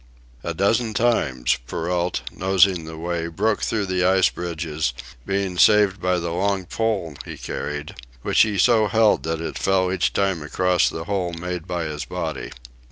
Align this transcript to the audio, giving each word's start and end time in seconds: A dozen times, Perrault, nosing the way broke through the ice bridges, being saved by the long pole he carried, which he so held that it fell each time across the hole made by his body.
A 0.43 0.55
dozen 0.55 0.95
times, 0.95 1.59
Perrault, 1.67 2.21
nosing 2.35 2.85
the 2.85 2.97
way 2.97 3.27
broke 3.27 3.61
through 3.61 3.85
the 3.85 4.03
ice 4.03 4.29
bridges, 4.31 4.95
being 5.27 5.59
saved 5.59 6.01
by 6.01 6.17
the 6.17 6.31
long 6.31 6.65
pole 6.65 7.13
he 7.23 7.37
carried, 7.37 7.93
which 8.23 8.41
he 8.41 8.57
so 8.57 8.87
held 8.87 9.21
that 9.21 9.39
it 9.39 9.59
fell 9.59 9.93
each 9.93 10.11
time 10.11 10.41
across 10.41 10.89
the 10.89 11.03
hole 11.03 11.33
made 11.33 11.67
by 11.67 11.83
his 11.83 12.05
body. 12.05 12.51